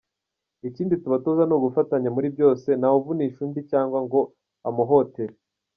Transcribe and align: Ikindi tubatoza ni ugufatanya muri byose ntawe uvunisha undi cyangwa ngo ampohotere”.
Ikindi 0.67 0.95
tubatoza 1.03 1.43
ni 1.45 1.53
ugufatanya 1.57 2.09
muri 2.15 2.27
byose 2.35 2.67
ntawe 2.79 2.97
uvunisha 3.01 3.39
undi 3.45 3.61
cyangwa 3.71 3.97
ngo 4.05 4.19
ampohotere”. 4.67 5.33